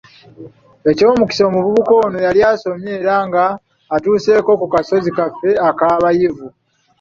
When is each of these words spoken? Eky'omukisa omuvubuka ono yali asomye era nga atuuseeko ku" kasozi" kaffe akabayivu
Eky'omukisa 0.89 1.43
omuvubuka 1.49 1.93
ono 2.05 2.17
yali 2.25 2.41
asomye 2.51 2.91
era 3.01 3.15
nga 3.27 3.43
atuuseeko 3.95 4.51
ku" 4.59 4.65
kasozi" 4.73 5.09
kaffe 5.17 5.49
akabayivu 5.69 6.47